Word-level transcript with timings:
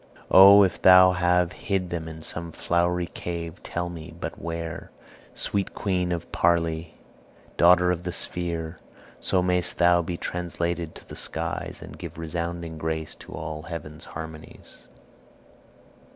O, 0.31 0.63
if 0.63 0.81
thou 0.81 1.11
have 1.11 1.51
Hid 1.51 1.91
them 1.91 2.07
in 2.07 2.23
some 2.23 2.51
flowery 2.51 3.05
cave, 3.05 3.61
Tell 3.61 3.87
me 3.87 4.11
but 4.19 4.41
where, 4.41 4.89
Sweet 5.35 5.75
queen 5.75 6.11
of 6.11 6.31
parly, 6.31 6.95
daughter 7.55 7.91
of 7.91 8.01
the 8.01 8.11
sphere, 8.11 8.79
So 9.19 9.43
may'st 9.43 9.77
thou 9.77 10.01
be 10.01 10.17
translated 10.17 10.95
to 10.95 11.07
the 11.07 11.15
skies, 11.15 11.83
And 11.83 11.99
give 11.99 12.17
resounding 12.17 12.79
grace 12.79 13.13
to 13.17 13.33
all 13.33 13.61
heaven's 13.61 14.05
harmonies." 14.05 14.87